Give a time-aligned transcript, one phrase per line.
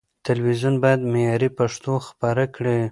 [0.27, 2.77] تلويزيون بايد معياري پښتو خپره کړي.